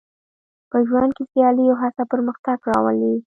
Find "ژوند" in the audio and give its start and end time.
0.87-1.11